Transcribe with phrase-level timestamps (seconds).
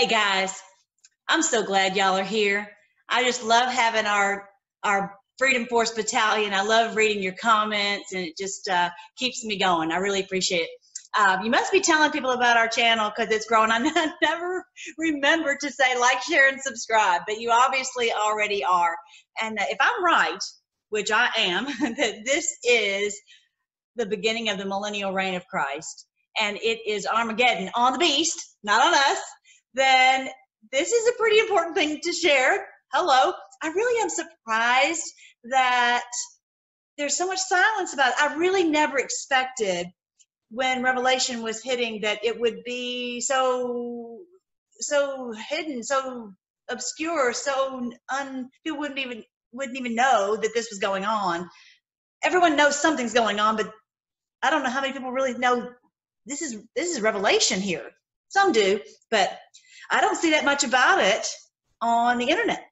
[0.00, 0.58] Hey guys,
[1.28, 2.66] I'm so glad y'all are here.
[3.06, 4.48] I just love having our
[4.82, 6.54] our Freedom Force Battalion.
[6.54, 9.92] I love reading your comments, and it just uh, keeps me going.
[9.92, 10.70] I really appreciate it.
[11.14, 13.70] Uh, you must be telling people about our channel because it's growing.
[13.72, 14.64] I never
[14.96, 18.96] remember to say like, share, and subscribe, but you obviously already are.
[19.42, 20.42] And if I'm right,
[20.88, 23.20] which I am, that this is
[23.96, 26.06] the beginning of the millennial reign of Christ,
[26.40, 29.20] and it is Armageddon on the beast, not on us,
[29.74, 30.28] then
[30.72, 32.66] this is a pretty important thing to share.
[32.92, 33.32] Hello.
[33.62, 35.04] I really am surprised
[35.44, 36.04] that
[36.98, 38.22] there's so much silence about it.
[38.22, 39.86] I really never expected
[40.50, 44.20] when Revelation was hitting that it would be so
[44.80, 46.32] so hidden, so
[46.68, 51.48] obscure, so un people wouldn't even wouldn't even know that this was going on.
[52.22, 53.72] Everyone knows something's going on, but
[54.42, 55.70] I don't know how many people really know
[56.26, 57.90] this is this is revelation here.
[58.30, 58.80] Some do,
[59.10, 59.38] but
[59.90, 61.26] I don't see that much about it
[61.82, 62.64] on the internet.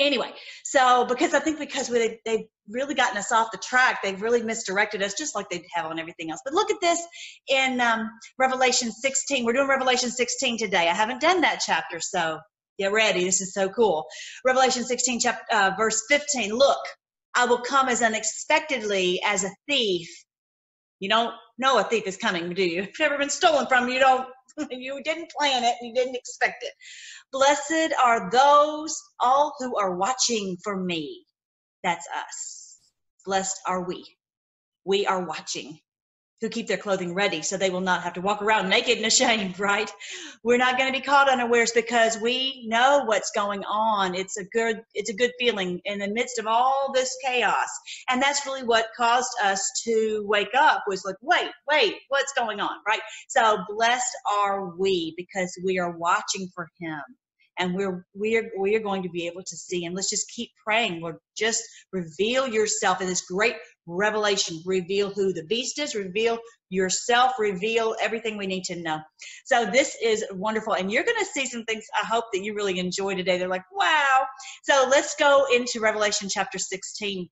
[0.00, 0.32] Anyway,
[0.64, 4.42] so because I think because we, they've really gotten us off the track, they've really
[4.42, 6.40] misdirected us just like they have on everything else.
[6.44, 7.00] But look at this
[7.48, 9.44] in um, Revelation 16.
[9.44, 10.88] We're doing Revelation 16 today.
[10.88, 12.40] I haven't done that chapter, so
[12.76, 13.24] get ready.
[13.24, 14.04] This is so cool.
[14.44, 16.52] Revelation 16, chapter, uh, verse 15.
[16.52, 16.84] Look,
[17.36, 20.08] I will come as unexpectedly as a thief.
[20.98, 22.82] You don't know a thief is coming, do you?
[22.82, 24.26] If it's never been stolen from you don't
[24.70, 26.72] you didn't plan it, you didn't expect it.
[27.32, 31.24] Blessed are those all who are watching for me.
[31.82, 32.78] That's us.
[33.24, 34.04] Blessed are we.
[34.84, 35.78] We are watching
[36.44, 39.06] who keep their clothing ready so they will not have to walk around naked and
[39.06, 39.90] ashamed, right?
[40.42, 44.14] We're not going to be caught unawares because we know what's going on.
[44.14, 47.68] It's a good it's a good feeling in the midst of all this chaos.
[48.10, 52.60] And that's really what caused us to wake up was like, wait, wait, what's going
[52.60, 53.00] on, right?
[53.28, 57.00] So blessed are we because we are watching for him
[57.58, 59.84] and we're we're we're going to be able to see.
[59.84, 61.16] And let's just keep praying lord.
[61.36, 64.62] Just reveal yourself in this great revelation.
[64.64, 65.94] Reveal who the beast is.
[65.94, 66.38] Reveal
[66.70, 67.32] yourself.
[67.38, 68.98] Reveal everything we need to know.
[69.44, 70.74] So this is wonderful.
[70.74, 73.38] And you're going to see some things i hope that you really enjoy today.
[73.38, 74.24] They're like wow.
[74.64, 77.28] So let's go into revelation chapter 16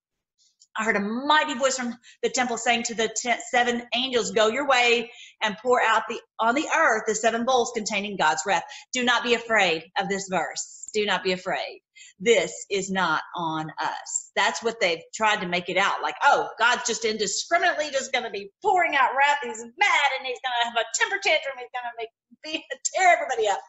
[0.77, 4.49] I heard a mighty voice from the temple saying to the ten, seven angels, Go
[4.49, 5.11] your way
[5.43, 8.65] and pour out the, on the earth the seven bowls containing God's wrath.
[8.93, 10.89] Do not be afraid of this verse.
[10.95, 11.81] Do not be afraid.
[12.21, 14.31] This is not on us.
[14.37, 18.25] That's what they've tried to make it out like, oh, God's just indiscriminately just going
[18.25, 19.39] to be pouring out wrath.
[19.43, 21.57] He's mad and he's going to have a temper tantrum.
[21.59, 22.09] He's going to make
[22.43, 23.61] be, tear everybody up.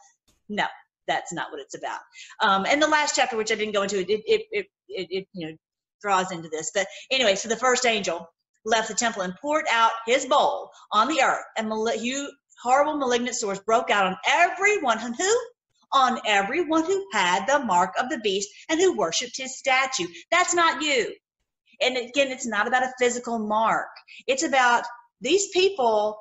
[0.48, 0.66] No,
[1.06, 2.00] that's not what it's about.
[2.40, 5.28] Um, and the last chapter, which I didn't go into, it, it, it, it, it
[5.32, 5.56] you know
[6.00, 6.70] draws into this.
[6.74, 8.28] But anyway, so the first angel
[8.64, 11.88] left the temple and poured out his bowl on the earth, and mal-
[12.62, 15.40] horrible malignant sores broke out on everyone who
[15.92, 20.06] on everyone who had the mark of the beast and who worshipped his statue.
[20.30, 21.14] That's not you.
[21.80, 23.88] And again, it's not about a physical mark.
[24.26, 24.84] It's about
[25.20, 26.18] these people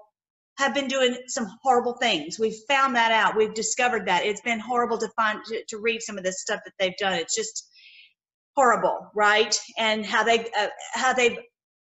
[0.58, 2.38] have been doing some horrible things.
[2.40, 3.36] We've found that out.
[3.36, 4.26] We've discovered that.
[4.26, 7.14] It's been horrible to find to, to read some of this stuff that they've done.
[7.14, 7.68] It's just
[8.56, 9.56] horrible, right?
[9.78, 11.38] And how they uh, how they've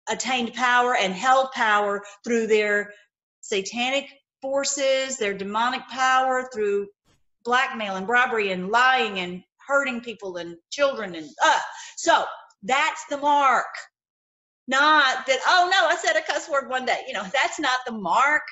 [0.09, 2.93] attained power and held power through their
[3.41, 4.09] satanic
[4.41, 6.87] forces, their demonic power through
[7.43, 11.59] blackmail and robbery and lying and hurting people and children and uh
[11.97, 12.23] so
[12.63, 13.65] that's the mark.
[14.67, 17.01] Not that oh no i said a cuss word one day.
[17.07, 18.43] You know that's not the mark.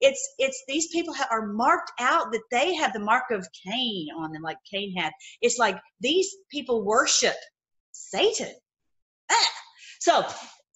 [0.00, 4.32] It's it's these people are marked out that they have the mark of cain on
[4.32, 5.12] them like cain had.
[5.40, 7.36] It's like these people worship
[7.96, 8.52] Satan.
[9.30, 9.50] Ah.
[10.00, 10.26] So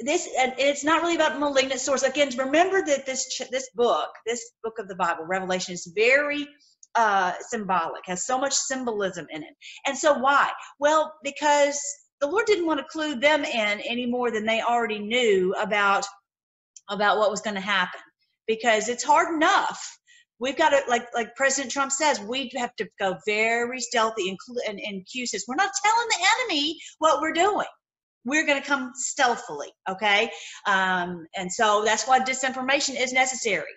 [0.01, 2.03] this and it's not really about malignant source.
[2.03, 6.49] Again, remember that this this book, this book of the Bible, Revelation, is very
[6.95, 9.55] uh, symbolic, has so much symbolism in it.
[9.87, 10.51] And so why?
[10.79, 11.79] Well, because
[12.21, 16.07] the Lord didn't want to clue them in any more than they already knew about
[16.89, 18.01] about what was going to happen.
[18.47, 20.00] Because it's hard enough
[20.41, 24.39] we've got to like like president trump says we have to go very stealthy and
[24.67, 27.67] and, and says we're not telling the enemy what we're doing
[28.25, 30.31] we're going to come stealthily okay
[30.67, 33.73] um, and so that's why disinformation is necessary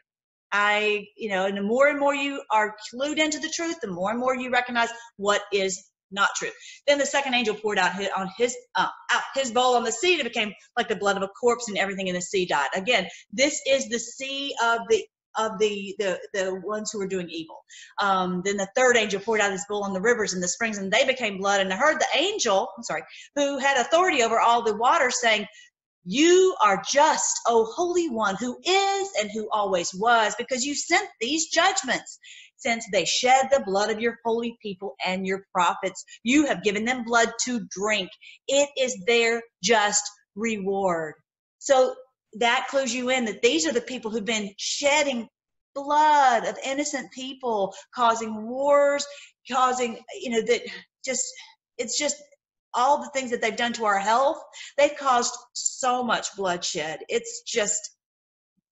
[0.51, 3.87] i you know and the more and more you are clued into the truth the
[3.87, 6.51] more and more you recognize what is not true.
[6.87, 9.91] Then the second angel poured out his, on his uh, out his bowl on the
[9.91, 12.45] sea, and it became like the blood of a corpse, and everything in the sea
[12.45, 12.69] died.
[12.75, 15.03] Again, this is the sea of the
[15.37, 17.63] of the the the ones who were doing evil.
[17.99, 20.77] Um, then the third angel poured out his bowl on the rivers and the springs,
[20.77, 21.61] and they became blood.
[21.61, 23.03] And I heard the angel, I'm sorry,
[23.35, 25.47] who had authority over all the water, saying,
[26.05, 31.09] "You are just, O Holy One, who is and who always was, because you sent
[31.21, 32.19] these judgments."
[32.57, 36.03] since they shed the blood of your holy people and your prophets.
[36.23, 38.09] You have given them blood to drink.
[38.47, 40.03] It is their just
[40.35, 41.15] reward.
[41.59, 41.95] So
[42.39, 45.27] that clues you in that these are the people who've been shedding
[45.75, 49.05] blood of innocent people, causing wars,
[49.51, 50.61] causing, you know, that
[51.03, 51.25] just,
[51.77, 52.15] it's just
[52.73, 54.41] all the things that they've done to our health.
[54.77, 56.99] They've caused so much bloodshed.
[57.09, 57.91] It's just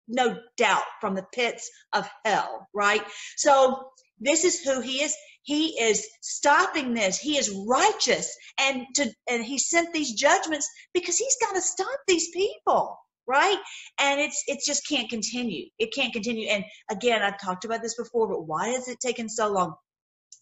[0.07, 3.04] no doubt from the pits of hell, right?
[3.38, 5.16] So this is who he is.
[5.44, 7.18] He is stopping this.
[7.18, 12.00] He is righteous and to and he sent these judgments because he's got to stop
[12.07, 13.57] these people right?
[14.00, 15.68] And it's it just can't continue.
[15.79, 16.47] It can't continue.
[16.50, 19.73] And again i've talked about this before but why is it taking so long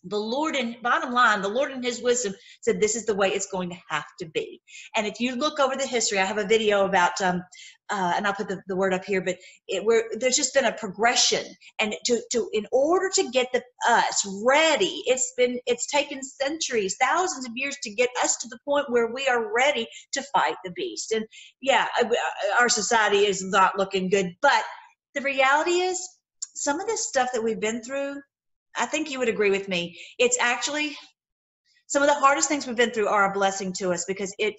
[0.04, 3.30] the Lord, and bottom line, the Lord in His wisdom said, This is the way
[3.30, 4.62] it's going to have to be.
[4.96, 7.44] And if you look over the history, I have a video about, um,
[7.90, 9.38] uh, and I'll put the, the word up here, but
[9.68, 11.46] it, where there's just been a progression.
[11.80, 16.96] And to, to in order to get the us ready, it's been it's taken centuries,
[17.02, 20.56] thousands of years to get us to the point where we are ready to fight
[20.64, 21.12] the beast.
[21.12, 21.26] And
[21.62, 22.08] yeah, uh,
[22.60, 24.64] our society is not looking good, but
[25.16, 26.08] the reality is
[26.56, 28.16] some of this stuff that we've been through
[28.78, 30.00] I think you would agree with me.
[30.18, 30.96] It's actually
[31.88, 34.56] some of the hardest things we've been through are a blessing to us because it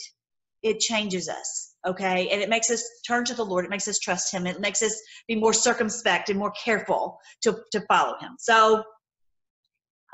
[0.62, 2.28] it changes us okay?
[2.28, 3.64] And it makes us turn to the lord.
[3.64, 4.46] It makes us trust him.
[4.46, 8.36] It makes us be more circumspect and more careful to to follow him.
[8.38, 8.82] So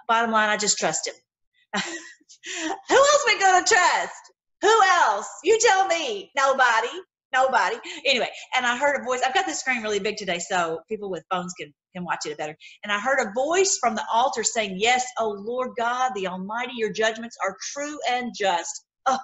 [0.09, 1.15] bottom line i just trust him.
[2.89, 4.33] Who else we gonna trust?
[4.63, 5.29] Who else?
[5.45, 6.31] You tell me.
[6.37, 6.89] Nobody.
[7.35, 7.77] Nobody.
[8.07, 9.21] Anyway, and I heard a voice.
[9.27, 12.39] I've got this screen really big today, so people with phones can can watch it
[12.39, 12.57] better.
[12.85, 16.75] And I heard a voice from the altar saying, "Yes, O Lord God, the Almighty,
[16.77, 19.19] your judgments are true and just." Oh,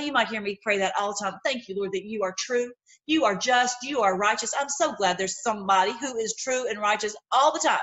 [0.00, 1.38] you might hear me pray that all the time.
[1.44, 2.72] Thank you, Lord, that you are true,
[3.06, 4.52] you are just, you are righteous.
[4.58, 7.80] I'm so glad there's somebody who is true and righteous all the time.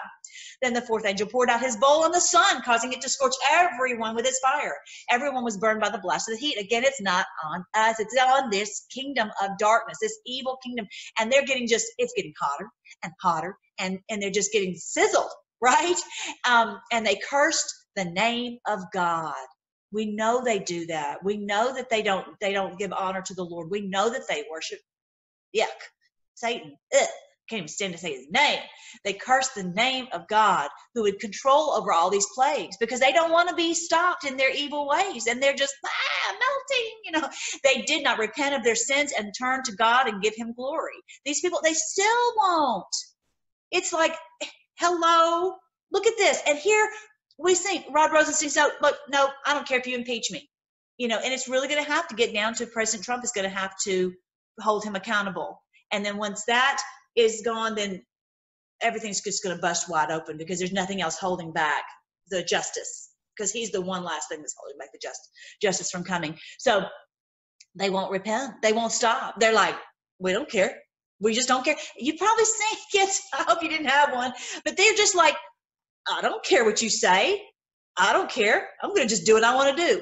[0.61, 3.33] Then the fourth angel poured out his bowl on the sun, causing it to scorch
[3.51, 4.75] everyone with its fire.
[5.11, 6.57] Everyone was burned by the blast of the heat.
[6.59, 10.87] Again, it's not on us, it's on this kingdom of darkness, this evil kingdom.
[11.19, 12.69] And they're getting just, it's getting hotter
[13.03, 15.29] and hotter, and, and they're just getting sizzled,
[15.61, 15.97] right?
[16.49, 19.35] Um, and they cursed the name of God.
[19.91, 21.23] We know they do that.
[21.23, 23.69] We know that they don't they don't give honor to the Lord.
[23.71, 24.79] We know that they worship
[25.55, 25.67] yuck,
[26.35, 26.77] Satan.
[26.95, 27.07] Ugh
[27.49, 28.59] can't even stand to say his name.
[29.03, 33.11] They curse the name of God who would control over all these plagues because they
[33.11, 36.91] don't want to be stopped in their evil ways and they're just ah, melting.
[37.05, 37.29] You know,
[37.63, 40.95] they did not repent of their sins and turn to God and give him glory.
[41.25, 42.95] These people, they still won't.
[43.71, 44.15] It's like,
[44.77, 45.55] hello,
[45.91, 46.41] look at this.
[46.47, 46.87] And here
[47.37, 50.49] we see Rod Rosenstein so look, no, I don't care if you impeach me.
[50.97, 53.31] You know, and it's really going to have to get down to President Trump is
[53.31, 54.13] going to have to
[54.59, 55.61] hold him accountable.
[55.91, 56.81] And then once that
[57.15, 58.01] is gone, then
[58.81, 61.83] everything's just going to bust wide open because there's nothing else holding back
[62.29, 65.19] the justice because he's the one last thing that's holding back the just,
[65.61, 66.37] justice from coming.
[66.59, 66.85] So
[67.75, 68.53] they won't repent.
[68.61, 69.39] They won't stop.
[69.39, 69.75] They're like,
[70.19, 70.75] we don't care.
[71.19, 71.75] We just don't care.
[71.97, 73.21] You probably seen kids.
[73.33, 74.33] I hope you didn't have one,
[74.65, 75.35] but they're just like,
[76.11, 77.41] I don't care what you say.
[77.97, 78.67] I don't care.
[78.81, 80.01] I'm going to just do what I want to do.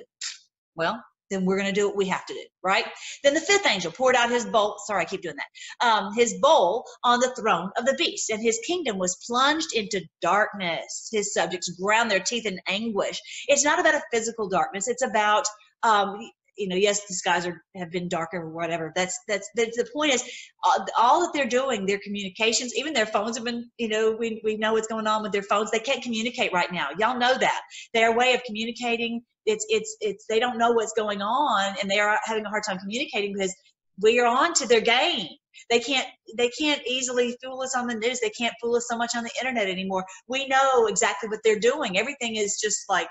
[0.75, 1.01] Well,
[1.31, 2.85] then we're going to do what we have to do, right?
[3.23, 4.75] Then the fifth angel poured out his bowl.
[4.85, 5.87] Sorry, I keep doing that.
[5.87, 10.01] Um, his bowl on the throne of the beast, and his kingdom was plunged into
[10.21, 11.09] darkness.
[11.11, 13.21] His subjects ground their teeth in anguish.
[13.47, 14.87] It's not about a physical darkness.
[14.87, 15.45] It's about
[15.83, 16.17] um,
[16.57, 18.91] you know, yes, the skies are have been darker or whatever.
[18.95, 20.21] That's that's, that's the point is
[20.63, 24.15] uh, all, all, that they're doing, their communications, even their phones have been, you know,
[24.17, 25.71] we we know what's going on with their phones.
[25.71, 26.89] They can't communicate right now.
[26.97, 27.61] Y'all know that
[27.93, 31.99] their way of communicating it's it's it's they don't know what's going on and they
[31.99, 33.55] are having a hard time communicating because
[34.01, 35.27] we are on to their game
[35.69, 38.97] they can't they can't easily fool us on the news they can't fool us so
[38.97, 43.09] much on the internet anymore we know exactly what they're doing everything is just like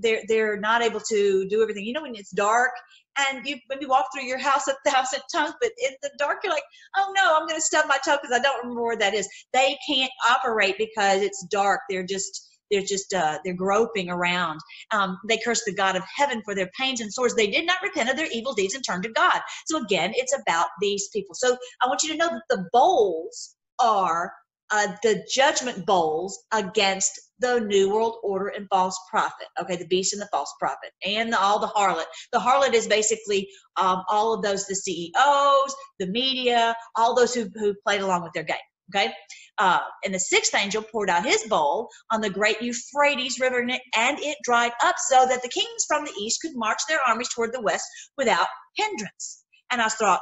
[0.00, 2.70] they're they're not able to do everything you know when it's dark
[3.18, 6.52] and you maybe walk through your house a thousand times but in the dark you're
[6.52, 6.62] like
[6.96, 9.28] oh no i'm going to stub my toe because i don't remember where that is
[9.52, 14.58] they can't operate because it's dark they're just they're just uh, they're groping around.
[14.92, 17.34] Um, they curse the God of heaven for their pains and sores.
[17.34, 19.40] They did not repent of their evil deeds and turn to God.
[19.66, 21.34] So again, it's about these people.
[21.34, 24.32] So I want you to know that the bowls are
[24.70, 30.14] uh, the judgment bowls against the new world order and false prophet okay the beast
[30.14, 33.46] and the false prophet and the, all the harlot the harlot is basically
[33.76, 38.32] um, all of those the ceos the media all those who, who played along with
[38.32, 38.56] their game
[38.94, 39.12] Okay.
[39.58, 44.18] Uh, and the sixth angel poured out his bowl on the great Euphrates River, and
[44.18, 47.52] it dried up so that the kings from the east could march their armies toward
[47.52, 47.86] the west
[48.18, 49.44] without hindrance.
[49.70, 50.18] And I saw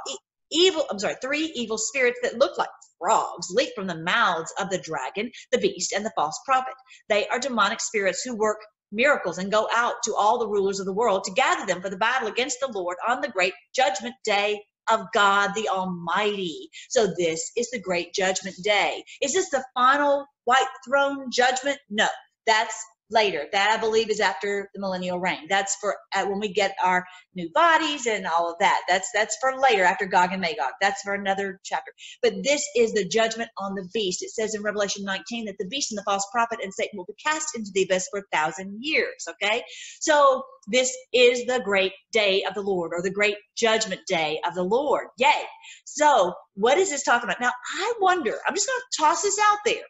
[0.53, 2.69] evil, I'm sorry, three evil spirits that looked like
[3.01, 6.75] frogs leap from the mouths of the dragon, the beast, and the false prophet.
[7.09, 8.59] They are demonic spirits who work
[8.93, 11.91] miracles and go out to all the rulers of the world to gather them for
[11.91, 16.69] the battle against the Lord on the great judgment day of God the Almighty.
[16.89, 19.05] So this is the great judgment day.
[19.23, 21.79] Is this the final white throne judgment?
[21.89, 22.09] No,
[22.47, 22.75] that's
[23.11, 23.47] later.
[23.53, 25.47] That I believe is after the millennial reign.
[25.49, 28.83] That's for uh, when we get our new bodies and all of that.
[28.89, 30.73] That's that's for later after Gog and Magog.
[30.81, 31.93] That's for another chapter.
[32.23, 34.23] But this is the judgment on the beast.
[34.23, 37.07] It says in Revelation 19 that the beast and the false prophet and Satan will
[37.07, 39.27] be cast into the abyss for a thousand years.
[39.29, 39.63] Okay,
[40.01, 44.55] so this is the great day of the Lord or the great judgment day of
[44.55, 45.09] the Lord.
[45.19, 45.45] Yay!
[45.85, 47.41] So what is this talking about?
[47.41, 48.35] Now I wonder.
[48.47, 49.83] I'm just going to toss this out there.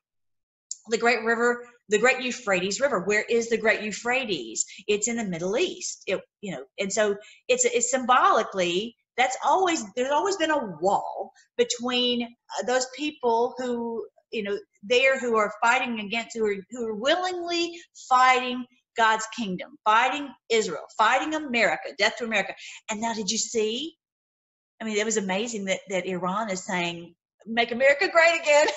[0.88, 5.24] The great river the great euphrates river where is the great euphrates it's in the
[5.24, 7.16] middle east it, you know and so
[7.48, 14.04] it's it's symbolically that's always there's always been a wall between uh, those people who
[14.32, 17.78] you know there who are fighting against who are who are willingly
[18.08, 18.64] fighting
[18.96, 22.54] God's kingdom, fighting Israel, fighting America, death to America.
[22.90, 23.96] And now, did you see?
[24.80, 27.14] I mean, it was amazing that that Iran is saying,
[27.46, 28.66] "Make America great again."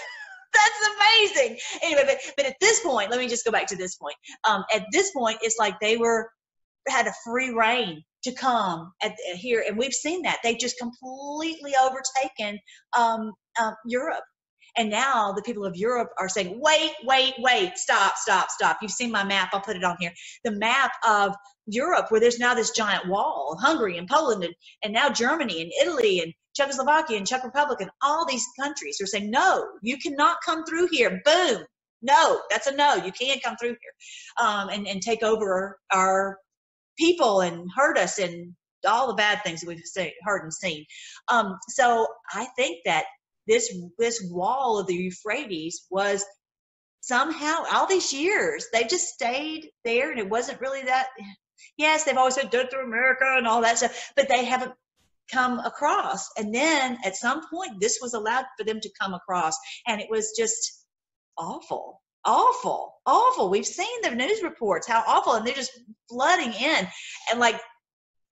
[0.54, 1.60] That's amazing.
[1.82, 4.16] Anyway, but, but at this point, let me just go back to this point.
[4.48, 6.30] Um, at this point, it's like they were
[6.88, 11.74] had a free reign to come at, here, and we've seen that they've just completely
[11.82, 12.60] overtaken
[12.98, 14.24] um, um, Europe.
[14.76, 18.78] And now the people of Europe are saying, wait, wait, wait, stop, stop, stop.
[18.82, 19.50] You've seen my map.
[19.54, 20.12] I'll put it on here.
[20.44, 21.36] The map of
[21.68, 25.72] Europe, where there's now this giant wall, Hungary and Poland, and, and now Germany and
[25.82, 30.38] Italy and Czechoslovakia and Czech Republic and all these countries are saying, no, you cannot
[30.46, 31.22] come through here.
[31.26, 31.64] Boom.
[32.02, 32.96] No, that's a no.
[32.96, 36.38] You can't come through here um, and, and take over our
[36.98, 38.54] people and hurt us and
[38.86, 40.86] all the bad things that we've say, heard and seen.
[41.30, 43.06] Um, so I think that
[43.48, 46.26] this this wall of the Euphrates was
[47.02, 51.08] somehow all these years they just stayed there and it wasn't really that
[51.78, 54.72] yes they've always said death to america and all that stuff but they haven't
[55.32, 56.30] come across.
[56.38, 59.56] And then at some point, this was allowed for them to come across.
[59.88, 60.86] And it was just
[61.38, 63.50] awful, awful, awful.
[63.50, 65.34] We've seen the news reports, how awful.
[65.34, 66.88] And they're just flooding in.
[67.32, 67.60] And like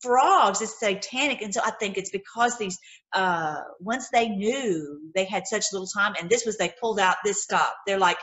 [0.02, 1.42] frogs is satanic.
[1.42, 2.78] And so I think it's because these,
[3.14, 7.18] uh, once they knew they had such little time, and this was, they pulled out
[7.24, 7.74] this stop.
[7.86, 8.18] They're like,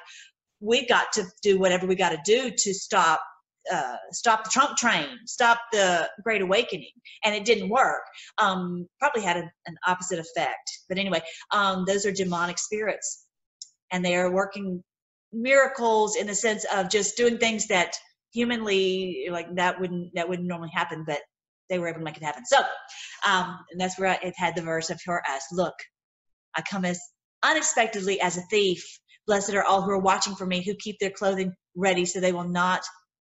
[0.60, 3.20] we've got to do whatever we got to do to stop
[3.72, 6.92] uh, stop the Trump train, stop the Great Awakening,
[7.24, 8.02] and it didn't work.
[8.38, 10.70] Um, probably had a, an opposite effect.
[10.88, 11.22] But anyway,
[11.52, 13.26] um, those are demonic spirits,
[13.92, 14.82] and they are working
[15.32, 17.96] miracles in the sense of just doing things that
[18.32, 21.20] humanly like that wouldn't that wouldn't normally happen, but
[21.68, 22.44] they were able to make it happen.
[22.46, 22.58] So,
[23.26, 25.42] um, and that's where I, it had the verse of for us.
[25.52, 25.74] Look,
[26.56, 27.00] I come as
[27.42, 28.82] unexpectedly as a thief.
[29.26, 32.32] Blessed are all who are watching for me, who keep their clothing ready, so they
[32.32, 32.80] will not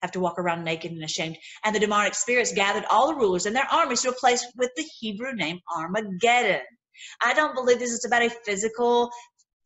[0.01, 1.37] have to walk around naked and ashamed.
[1.63, 4.71] And the demonic spirits gathered all the rulers and their armies to a place with
[4.75, 6.61] the Hebrew name Armageddon.
[7.21, 9.09] I don't believe this is about a physical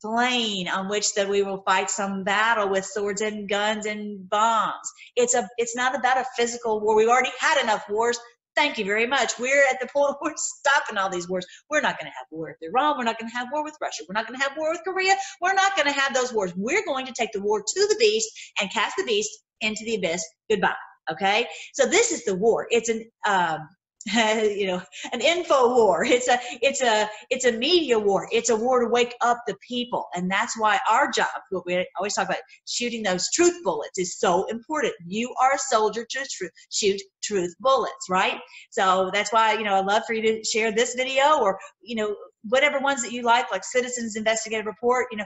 [0.03, 4.91] plane on which that we will fight some battle with swords and guns and bombs.
[5.15, 6.95] It's a it's not about a physical war.
[6.95, 8.19] We've already had enough wars.
[8.55, 9.39] Thank you very much.
[9.39, 11.45] We're at the point where we're stopping all these wars.
[11.69, 12.97] We're not going to have war with Iran.
[12.97, 14.03] We're not going to have war with Russia.
[14.07, 15.15] We're not going to have war with Korea.
[15.41, 16.53] We're not going to have those wars.
[16.55, 19.31] We're going to take the war to the beast and cast the beast
[19.63, 20.23] into the abyss.
[20.49, 20.75] Goodbye.
[21.11, 21.47] Okay.
[21.73, 22.67] So this is the war.
[22.69, 23.67] It's an, um,
[24.13, 24.81] you know,
[25.13, 26.03] an info war.
[26.03, 28.27] It's a, it's a, it's a media war.
[28.31, 31.87] It's a war to wake up the people, and that's why our job, what we
[31.97, 34.93] always talk about, shooting those truth bullets, is so important.
[35.07, 38.39] You are a soldier to tr- shoot truth bullets, right?
[38.71, 41.95] So that's why you know I love for you to share this video or you
[41.95, 42.13] know
[42.49, 45.07] whatever ones that you like, like Citizens Investigative Report.
[45.11, 45.25] You know,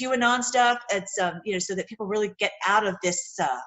[0.00, 0.78] QAnon stuff.
[0.90, 3.58] It's um, you know so that people really get out of this uh,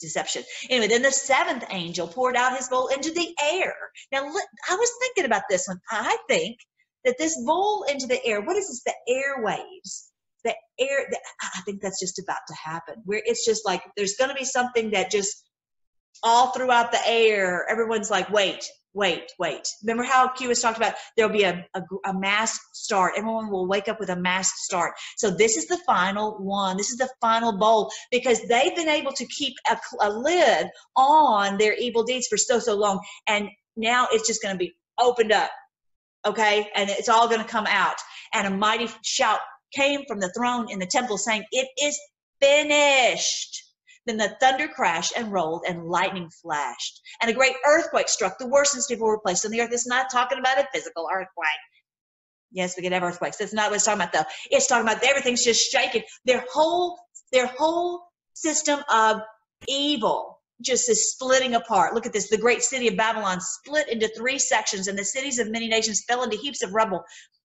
[0.00, 0.42] deception.
[0.70, 3.74] Anyway, then the seventh angel poured out his bowl into the air.
[4.12, 5.80] Now, I was thinking about this one.
[5.90, 6.58] I think
[7.04, 8.82] that this bowl into the air, what is this?
[8.82, 10.08] The airwaves.
[10.44, 12.96] The air, the, I think that's just about to happen.
[13.04, 15.34] Where it's just like there's going to be something that just
[16.22, 19.68] all throughout the air, everyone's like, wait, wait, wait.
[19.82, 20.94] Remember how Q was talked about?
[21.16, 23.14] There'll be a, a, a, mass start.
[23.16, 24.94] Everyone will wake up with a mass start.
[25.16, 26.76] So this is the final one.
[26.76, 31.58] This is the final bowl because they've been able to keep a, a lid on
[31.58, 33.00] their evil deeds for so, so long.
[33.26, 35.50] And now it's just going to be opened up.
[36.24, 36.68] Okay.
[36.74, 37.96] And it's all going to come out.
[38.32, 39.40] And a mighty shout
[39.72, 41.98] came from the throne in the temple saying, it is
[42.40, 43.73] finished.
[44.06, 47.00] Then the thunder crashed and rolled, and lightning flashed.
[47.20, 49.70] And a great earthquake struck, the worst since people were placed on the earth.
[49.72, 51.48] It's not talking about a physical earthquake.
[52.52, 53.38] Yes, we could have earthquakes.
[53.38, 54.24] That's not what it's talking about, though.
[54.50, 56.02] It's talking about everything's just shaking.
[56.24, 56.98] Their whole
[57.32, 59.20] their whole system of
[59.66, 61.94] evil just is splitting apart.
[61.94, 62.28] Look at this.
[62.28, 66.04] The great city of Babylon split into three sections, and the cities of many nations
[66.06, 67.02] fell into heaps of rubble.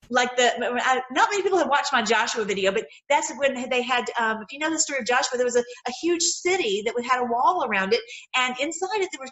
[0.09, 3.81] Like the, I, not many people have watched my Joshua video, but that's when they
[3.81, 6.81] had, um, if you know the story of Joshua, there was a, a huge city
[6.85, 8.01] that had a wall around it,
[8.35, 9.31] and inside it there were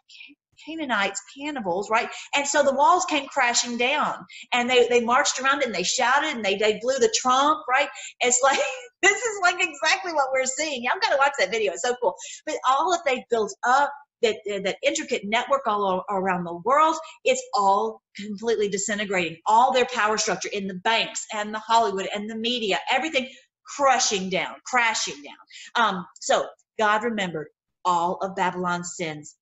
[0.65, 2.09] Canaanites, cannibals, right?
[2.35, 6.35] And so the walls came crashing down and they, they marched around and they shouted
[6.35, 7.87] and they, they blew the trump, right?
[8.21, 8.59] It's like,
[9.01, 10.85] this is like exactly what we're seeing.
[10.91, 11.73] I'm going to watch that video.
[11.73, 12.15] It's so cool.
[12.45, 17.43] But all that they built up, that, that intricate network all around the world, it's
[17.53, 19.37] all completely disintegrating.
[19.45, 23.29] All their power structure in the banks and the Hollywood and the media, everything
[23.65, 25.85] crushing down, crashing down.
[25.85, 26.47] Um, so
[26.79, 27.47] God remembered
[27.85, 29.35] all of Babylon's sins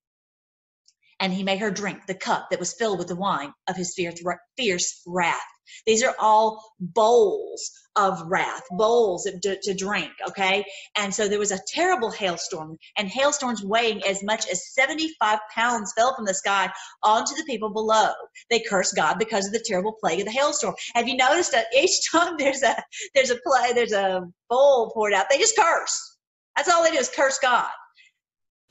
[1.19, 3.95] and he made her drink the cup that was filled with the wine of his
[3.95, 5.39] fierce wrath.
[5.85, 10.65] These are all bowls of wrath, bowls to, to, drink, okay?
[10.97, 15.93] And so there was a terrible hailstorm, and hailstorms weighing as much as 75 pounds
[15.97, 16.69] fell from the sky
[17.03, 18.11] onto the people below.
[18.49, 20.75] They cursed God because of the terrible plague of the hailstorm.
[20.93, 22.75] Have you noticed that each time there's a
[23.13, 26.17] there's a play, there's a bowl poured out, they just curse.
[26.55, 27.69] That's all they do is curse God.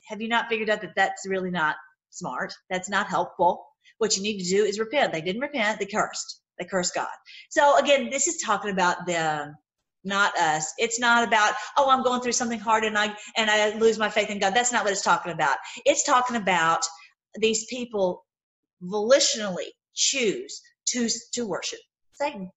[0.07, 1.75] Have you not figured out that that's really not
[2.15, 2.53] smart.
[2.69, 3.65] That's not helpful.
[3.97, 5.13] What you need to do is repent.
[5.13, 6.41] They didn't repent, they cursed.
[6.57, 7.07] They cursed God.
[7.49, 9.55] So again, this is talking about them,
[10.03, 10.73] not us.
[10.77, 14.09] It's not about, oh, I'm going through something hard and I and I lose my
[14.09, 14.53] faith in God.
[14.53, 15.57] That's not what it's talking about.
[15.85, 16.81] It's talking about
[17.39, 18.25] these people
[18.83, 21.79] volitionally choose to to worship
[22.13, 22.51] Satan.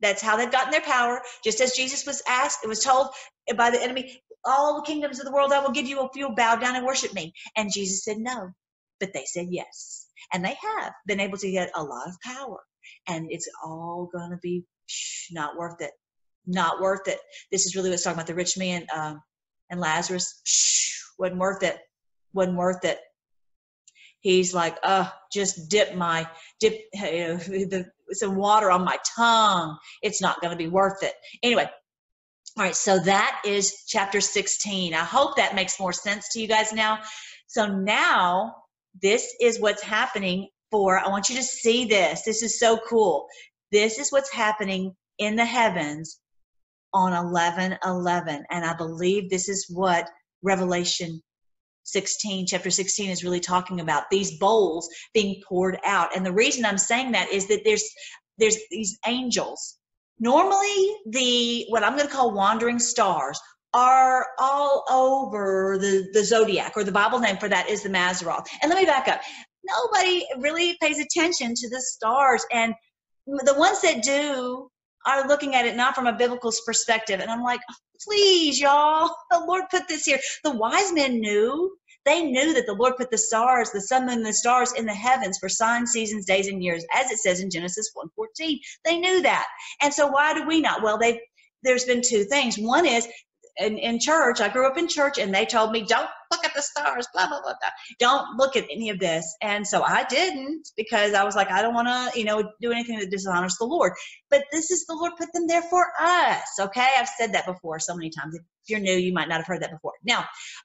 [0.00, 1.20] That's how they've gotten their power.
[1.42, 3.08] Just as Jesus was asked, it was told
[3.56, 6.36] by the enemy, all the kingdoms of the world I will give you if you'll
[6.36, 7.32] bow down and worship me.
[7.56, 8.52] And Jesus said no
[9.00, 10.06] but they said yes.
[10.32, 12.58] And they have been able to get a lot of power.
[13.06, 14.64] And it's all going to be
[15.30, 15.92] not worth it.
[16.46, 17.18] Not worth it.
[17.50, 19.20] This is really what's talking about the rich man um,
[19.70, 20.40] and Lazarus.
[20.44, 21.78] Shh, wasn't worth it.
[22.32, 22.98] Wasn't worth it.
[24.20, 26.28] He's like, uh, just dip my
[26.60, 29.76] dip you know, the, some water on my tongue.
[30.02, 31.14] It's not going to be worth it.
[31.42, 31.68] Anyway,
[32.56, 34.94] all right, so that is chapter 16.
[34.94, 36.98] I hope that makes more sense to you guys now.
[37.46, 38.54] So now
[39.00, 42.22] this is what's happening I want you to see this.
[42.22, 43.26] This is so cool.
[43.72, 46.20] This is what's happening in the heavens
[46.92, 48.44] on 11 11.
[48.50, 50.08] And I believe this is what
[50.42, 51.22] Revelation
[51.84, 56.14] 16, chapter 16 is really talking about these bowls being poured out.
[56.14, 57.84] And the reason I'm saying that is that there's
[58.38, 59.78] there's these angels.
[60.20, 63.40] Normally, the what I'm going to call wandering stars
[63.74, 68.46] are all over the, the zodiac, or the Bible name for that is the Mazzaroth.
[68.62, 69.20] And let me back up.
[69.64, 72.74] Nobody really pays attention to the stars, and
[73.26, 74.70] the ones that do
[75.06, 77.20] are looking at it not from a biblical perspective.
[77.20, 77.60] And I'm like,
[78.04, 80.18] please, y'all, the Lord put this here.
[80.44, 81.76] The wise men knew.
[82.04, 84.94] They knew that the Lord put the stars, the sun, and the stars in the
[84.94, 88.58] heavens for signs, seasons, days, and years, as it says in Genesis 1:14.
[88.84, 89.46] They knew that.
[89.82, 90.82] And so why do we not?
[90.82, 91.20] Well, they
[91.64, 92.56] there's been two things.
[92.56, 93.06] One is
[93.58, 96.54] in, in church, I grew up in church, and they told me, don't look at
[96.54, 97.70] the stars, blah, blah, blah, blah.
[97.98, 99.36] Don't look at any of this.
[99.42, 102.70] And so I didn't because I was like, I don't want to, you know, do
[102.70, 103.92] anything that dishonors the Lord.
[104.30, 106.42] But this is the Lord put them there for us.
[106.60, 106.86] Okay.
[106.98, 108.34] I've said that before so many times.
[108.34, 109.92] If you're new, you might not have heard that before.
[110.04, 110.24] Now,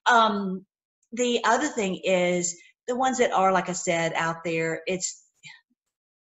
[0.09, 0.65] um,
[1.11, 2.55] the other thing is
[2.87, 5.23] the ones that are, like I said, out there, it's,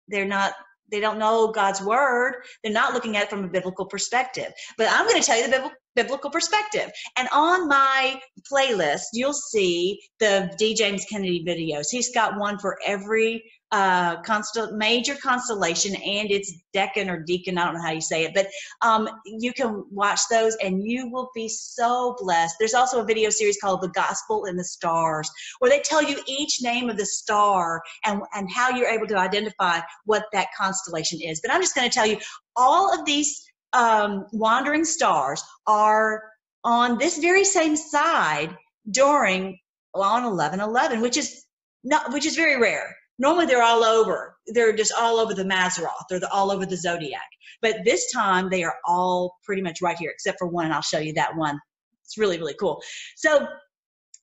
[0.07, 0.53] they're not
[0.91, 2.43] they don't know God's word.
[2.61, 4.51] They're not looking at it from a biblical perspective.
[4.77, 6.91] But I'm going to tell you the biblical perspective.
[7.17, 8.19] And on my
[8.51, 10.73] playlist, you'll see the D.
[10.73, 11.87] James Kennedy videos.
[11.89, 17.57] He's got one for every uh, constel- major constellation and its decan or deacon.
[17.57, 18.47] I don't know how you say it, but
[18.81, 22.55] um, you can watch those and you will be so blessed.
[22.59, 26.21] There's also a video series called The Gospel in the Stars, where they tell you
[26.27, 31.21] each name of the star and, and how you're able to identify what that constellation
[31.21, 31.39] is.
[31.41, 32.17] But I'm just going to tell you
[32.57, 33.41] all of these
[33.73, 36.23] um, wandering stars are
[36.63, 38.55] on this very same side
[38.89, 39.57] during
[39.93, 41.45] on 1111, which is
[41.83, 42.95] not which is very rare.
[43.19, 44.35] Normally they're all over.
[44.47, 46.05] They're just all over the Mazzaroth.
[46.09, 47.21] They're the, all over the zodiac.
[47.61, 50.81] But this time they are all pretty much right here, except for one, and I'll
[50.81, 51.59] show you that one.
[52.05, 52.81] It's really really cool.
[53.15, 53.47] So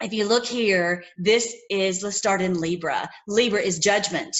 [0.02, 3.08] if you look here, this is let's start in Libra.
[3.26, 4.36] Libra is judgment.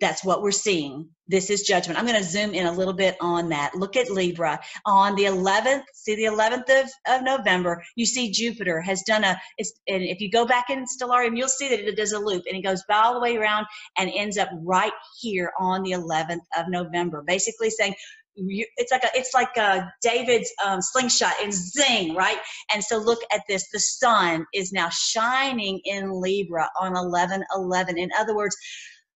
[0.00, 1.08] That's what we're seeing.
[1.28, 1.98] This is judgment.
[1.98, 3.74] I'm going to zoom in a little bit on that.
[3.74, 4.60] Look at Libra.
[4.84, 9.36] On the 11th, see the 11th of, of November, you see Jupiter has done a,
[9.58, 12.56] and if you go back in Stellarium, you'll see that it does a loop and
[12.56, 13.66] it goes all the way around
[13.98, 17.94] and ends up right here on the 11th of November, basically saying,
[18.38, 22.36] it's like a it's like a David's um, slingshot and zing right
[22.74, 27.96] and so look at this the sun is now shining in Libra on 11 11
[27.96, 28.54] in other words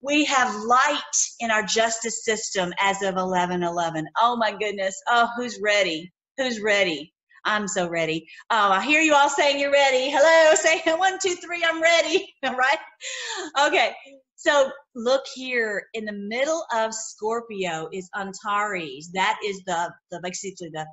[0.02, 0.98] we have light
[1.40, 4.08] in our justice system as of 11 11.
[4.22, 4.96] Oh my goodness.
[5.08, 6.12] Oh, who's ready?
[6.38, 7.14] Who's ready?
[7.46, 8.28] I'm so ready.
[8.50, 10.10] Oh, I hear you all saying you're ready.
[10.12, 12.34] Hello, say one, two, three, I'm ready.
[12.44, 12.78] All right.
[13.68, 13.96] Okay.
[14.36, 19.10] So look here in the middle of Scorpio is Antares.
[19.14, 20.86] That is the, the basically the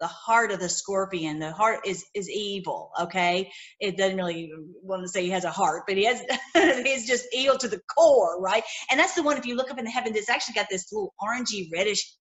[0.00, 1.38] the heart of the scorpion.
[1.38, 3.50] The heart is is evil okay?
[3.80, 4.50] It doesn't really
[4.82, 6.22] want to say he has a heart but he has
[6.84, 8.62] he's just evil to the core right?
[8.90, 10.92] And that's the one if you look up in the heavens it's actually got this
[10.92, 12.14] little orangey reddish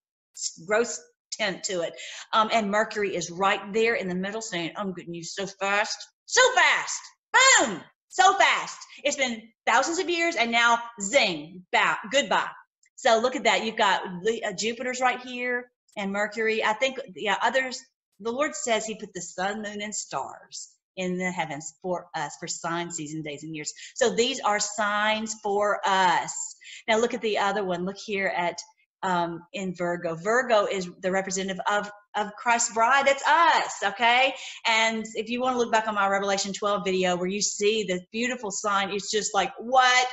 [0.68, 1.00] gross
[1.32, 1.94] tint to it.
[2.34, 5.98] Um, and mercury is right there in the middle saying i'm getting you so fast
[6.26, 7.02] so fast
[7.34, 7.82] boom
[8.16, 8.78] so fast.
[9.04, 12.48] It's been thousands of years and now zing bow goodbye.
[12.96, 13.66] So look at that.
[13.66, 16.64] You've got uh, jupiter's right here and Mercury.
[16.64, 17.82] I think, yeah, others,
[18.20, 22.36] the Lord says He put the sun, moon, and stars in the heavens for us
[22.40, 23.74] for signs, season days and years.
[23.96, 26.56] So these are signs for us.
[26.88, 27.86] Now look at the other one.
[27.86, 28.58] Look here at
[29.04, 30.16] um, in Virgo.
[30.16, 33.06] Virgo is the representative of of Christ's bride.
[33.06, 34.34] That's us, okay?
[34.66, 37.84] And if you want to look back on my Revelation 12 video where you see
[37.84, 40.08] the beautiful sign, it's just like, what?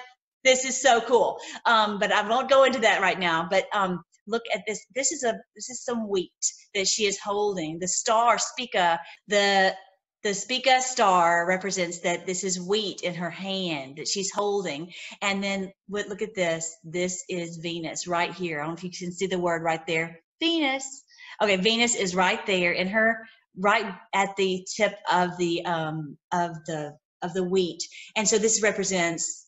[0.44, 1.38] This is so cool.
[1.64, 3.46] Um, but I won't go into that right now.
[3.48, 6.32] But um, look at this this is a this is some wheat
[6.74, 7.78] that she is holding.
[7.78, 9.74] The star spica the
[10.22, 14.92] the spica star represents that this is wheat in her hand that she's holding.
[15.20, 16.76] And then what look at this.
[16.84, 18.60] This is venus right here.
[18.60, 20.20] I don't know if you can see the word right there.
[20.40, 21.04] Venus.
[21.42, 23.26] Okay venus is right there in her
[23.58, 27.82] right at the tip of the um of the of the wheat.
[28.16, 29.46] And so this represents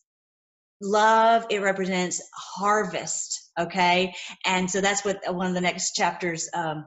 [0.81, 1.45] love.
[1.49, 4.13] It represents harvest okay?
[4.45, 6.85] And so that's what one of the next chapters um,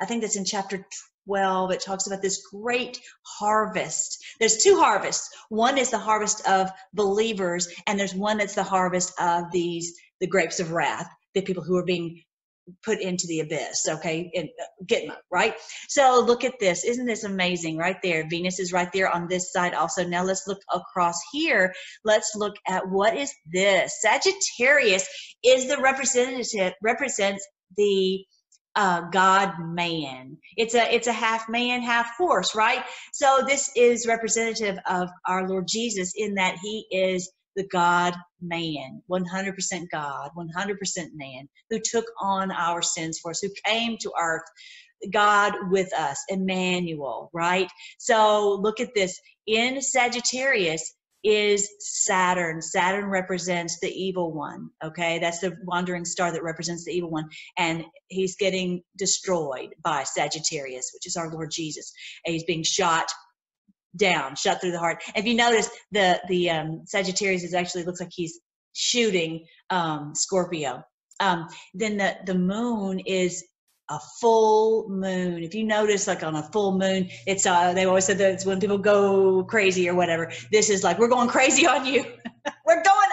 [0.00, 0.84] i think that's in chapter
[1.26, 4.24] 12 it talks about this great harvest.
[4.40, 5.28] There's two harvests.
[5.50, 10.26] One is the harvest of believers and there's one that's the harvest of these the
[10.26, 12.22] grapes of wrath the people who are being
[12.84, 15.54] put into the abyss okay and uh, Gitmo, right?
[15.88, 16.84] So look at this.
[16.84, 18.26] Isn't this amazing right there?
[18.28, 20.04] Venus is right there on this side also.
[20.04, 21.72] Now let's look across here.
[22.04, 24.00] Let's look at what is this?
[24.00, 25.08] Sagittarius
[25.44, 28.24] is the representative represents the
[28.76, 30.36] uh, God man.
[30.56, 32.84] It's a it's a half man, half horse, right?
[33.12, 39.02] So this is representative of our Lord Jesus in that he is the God man,
[39.10, 40.76] 100% God, 100%
[41.14, 44.44] man, who took on our sins for us, who came to earth,
[45.12, 47.68] God with us, Emmanuel, right?
[47.98, 49.20] So look at this.
[49.46, 50.94] In Sagittarius
[51.24, 52.62] is Saturn.
[52.62, 55.18] Saturn represents the evil one, okay?
[55.18, 57.28] That's the wandering star that represents the evil one.
[57.58, 61.92] And he's getting destroyed by Sagittarius, which is our Lord Jesus.
[62.24, 63.10] And he's being shot
[63.96, 65.02] down, shut through the heart.
[65.14, 68.40] If you notice, the the um, Sagittarius is actually looks like he's
[68.72, 70.82] shooting um, Scorpio.
[71.20, 73.44] Um, then the the moon is
[73.90, 75.42] a full moon.
[75.42, 78.46] If you notice, like on a full moon, it's uh, they always said that it's
[78.46, 80.30] when people go crazy or whatever.
[80.52, 82.04] This is like we're going crazy on you.
[82.66, 83.08] we're going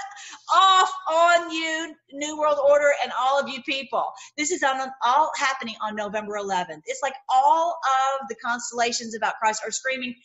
[0.53, 4.11] off on you, New World Order, and all of you people.
[4.37, 6.81] This is on all happening on November 11th.
[6.85, 7.77] It's like all
[8.21, 10.15] of the constellations about Christ are screaming,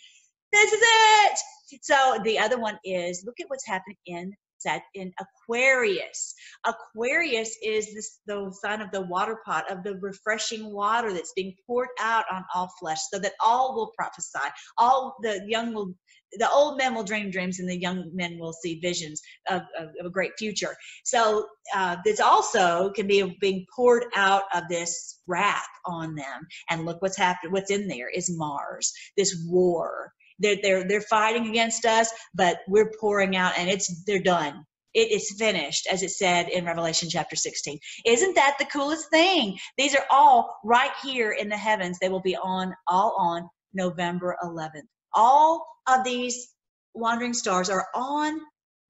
[0.52, 1.38] this is it.
[1.82, 4.32] So the other one is look at what's happening in
[4.64, 6.34] that in Aquarius.
[6.66, 11.54] Aquarius is this the sign of the water pot of the refreshing water that's being
[11.66, 14.48] poured out on all flesh, so that all will prophesy.
[14.78, 15.94] All the young will
[16.34, 19.88] the old men will dream dreams and the young men will see visions of, of,
[19.98, 20.76] of a great future.
[21.04, 26.46] So uh, this also can be being poured out of this wrath on them.
[26.68, 27.52] And look what's happened.
[27.52, 32.90] What's in there is Mars, this war they're, they're, they're fighting against us, but we're
[33.00, 34.64] pouring out and it's, they're done.
[34.92, 37.78] It is finished, as it said in Revelation chapter 16.
[38.04, 39.56] Isn't that the coolest thing?
[39.78, 41.98] These are all right here in the heavens.
[41.98, 44.88] They will be on, all on November 11th.
[45.14, 46.54] All of these
[46.94, 48.40] wandering stars are on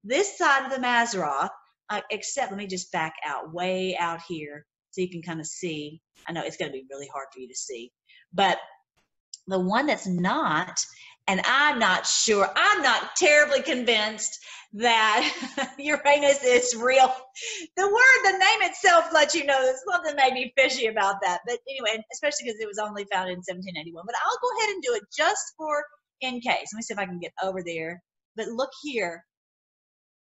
[0.03, 1.49] this side of the Mazzaroth,
[1.89, 5.45] uh, except let me just back out way out here so you can kind of
[5.45, 6.01] see.
[6.27, 7.91] I know it's going to be really hard for you to see,
[8.33, 8.57] but
[9.47, 10.79] the one that's not
[11.27, 14.39] and I'm not sure, I'm not terribly convinced
[14.73, 17.13] that Uranus is real.
[17.77, 21.39] The word, the name itself lets you know there's something maybe fishy about that.
[21.47, 24.03] But anyway, especially because it was only found in 1781.
[24.05, 25.83] But I'll go ahead and do it just for
[26.21, 26.69] in case.
[26.73, 28.01] Let me see if I can get over there.
[28.35, 29.23] But look here.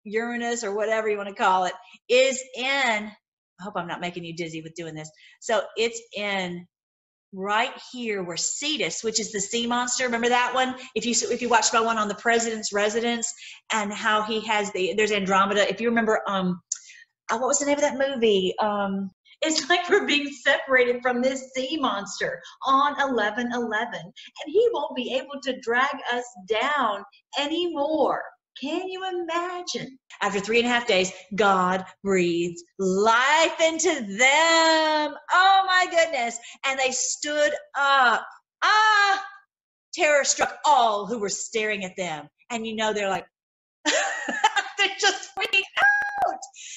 [0.04, 1.74] Uranus or whatever you want to call it
[2.08, 3.12] is in
[3.60, 5.10] I hope I'm not making you dizzy with doing this.
[5.40, 6.66] So it's in
[7.32, 10.76] right here where Cetus, which is the sea monster, remember that one?
[10.94, 13.32] If you if you watched my one on the president's residence
[13.72, 15.68] and how he has the there's Andromeda.
[15.68, 16.60] If you remember, um,
[17.30, 18.54] uh, what was the name of that movie?
[18.58, 24.12] Um, it's like we're being separated from this sea monster on 11 11 and
[24.46, 27.04] he won't be able to drag us down
[27.38, 28.22] anymore
[28.60, 29.98] can you imagine?
[30.20, 35.14] After three and a half days, God breathed life into them.
[35.32, 36.38] Oh my goodness.
[36.66, 38.26] And they stood up.
[38.64, 39.24] Ah,
[39.94, 42.28] terror struck all who were staring at them.
[42.50, 43.26] And you know, they're like,
[43.84, 45.91] they're just freaking out.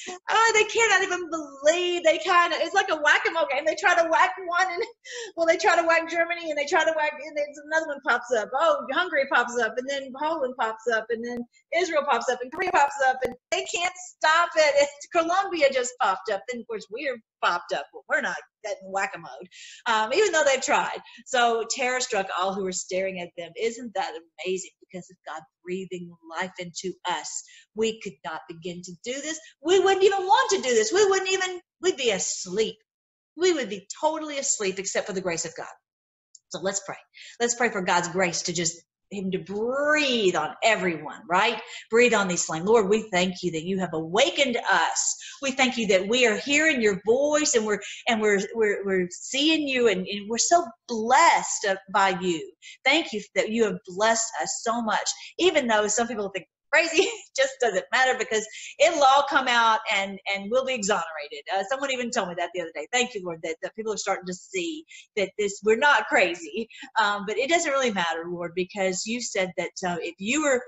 [0.09, 3.63] Oh, they cannot even believe they kind of, it's like a whack-a-mole game.
[3.65, 4.83] They try to whack one and,
[5.37, 8.01] well, they try to whack Germany and they try to whack, and then another one
[8.07, 8.49] pops up.
[8.53, 11.39] Oh, Hungary pops up and then Poland pops up and then
[11.75, 14.89] Israel pops up and Korea pops up and they can't stop it.
[15.13, 16.41] Colombia just popped up.
[16.49, 17.85] Then, of course, we're popped up.
[17.93, 19.29] Well, we're not that in whack-a-mole,
[19.87, 20.97] um, even though they've tried.
[21.25, 23.51] So terror struck all who were staring at them.
[23.59, 24.11] Isn't that
[24.45, 24.71] amazing?
[24.95, 27.43] Because of God breathing life into us,
[27.75, 29.39] we could not begin to do this.
[29.63, 30.93] We wouldn't even want to do this.
[30.93, 32.77] We wouldn't even, we'd be asleep.
[33.37, 35.67] We would be totally asleep except for the grace of God.
[36.49, 36.97] So let's pray.
[37.39, 38.81] Let's pray for God's grace to just
[39.11, 41.61] him to breathe on everyone, right?
[41.91, 42.65] Breathe on these slain.
[42.65, 45.17] Lord, we thank you that you have awakened us.
[45.41, 49.07] We thank you that we are hearing your voice and we're and we're we're, we're
[49.11, 52.51] seeing you and, and we're so blessed by you.
[52.83, 55.09] Thank you that you have blessed us so much.
[55.39, 57.07] Even though some people think crazy.
[57.35, 58.45] just doesn't matter because
[58.79, 61.43] it'll all come out and and we'll be exonerated.
[61.55, 62.87] Uh, someone even told me that the other day.
[62.91, 66.67] Thank you, Lord, that, that people are starting to see that this we're not crazy.
[67.01, 70.61] Um, but it doesn't really matter, Lord, because you said that uh, if you were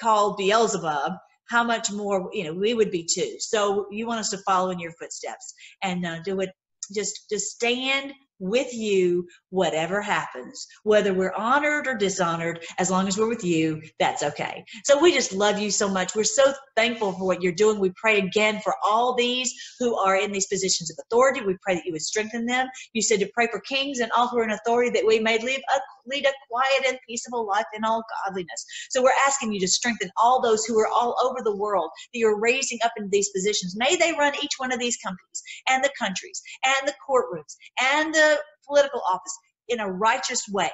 [0.00, 1.12] called Beelzebub,
[1.52, 3.36] how much more you know we would be too.
[3.38, 6.50] So you want us to follow in your footsteps and uh, do it.
[6.94, 10.66] Just just stand with you whatever happens.
[10.82, 14.64] Whether we're honored or dishonored as long as we're with you that's okay.
[14.84, 16.14] So we just love you so much.
[16.14, 17.78] We're so thankful for what you're doing.
[17.78, 21.44] We pray again for all these who are in these positions of authority.
[21.44, 22.66] We pray that you would strengthen them.
[22.92, 25.38] You said to pray for kings and all who are in authority that we may
[25.38, 28.66] live a lead a quiet and peaceable life in all godliness.
[28.90, 32.18] So we're asking you to strengthen all those who are all over the world that
[32.18, 33.76] you're raising up in these positions.
[33.76, 38.14] May they run each one of these companies and the countries and the courtrooms and
[38.14, 38.31] the
[38.66, 39.36] political office
[39.68, 40.70] in a righteous way.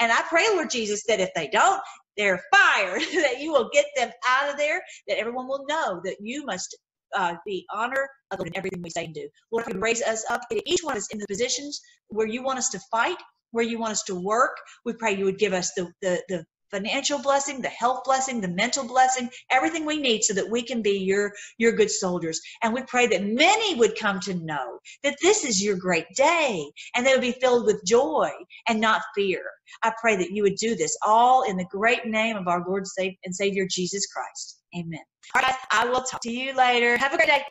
[0.00, 1.80] And I pray, Lord Jesus, that if they don't,
[2.16, 6.16] they're fired, that you will get them out of there, that everyone will know that
[6.20, 6.76] you must
[7.14, 8.08] uh, be honor
[8.40, 9.28] in everything we say and do.
[9.50, 12.42] Lord, if you raise us up, in each one is in the positions where you
[12.42, 13.18] want us to fight,
[13.50, 14.56] where you want us to work.
[14.84, 18.48] We pray you would give us the, the, the financial blessing, the health blessing, the
[18.48, 22.40] mental blessing, everything we need so that we can be your your good soldiers.
[22.62, 26.64] And we pray that many would come to know that this is your great day
[26.96, 28.30] and they would be filled with joy
[28.68, 29.42] and not fear.
[29.82, 32.86] I pray that you would do this all in the great name of our Lord
[32.98, 34.60] and Savior Jesus Christ.
[34.76, 35.00] Amen.
[35.34, 36.96] All right, I will talk to you later.
[36.96, 37.42] Have a great day.